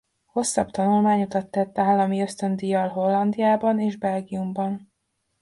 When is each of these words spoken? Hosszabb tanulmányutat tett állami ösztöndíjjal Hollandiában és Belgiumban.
Hosszabb 0.25 0.69
tanulmányutat 0.71 1.47
tett 1.47 1.77
állami 1.77 2.21
ösztöndíjjal 2.21 2.87
Hollandiában 2.89 3.79
és 3.79 3.95
Belgiumban. 3.97 4.91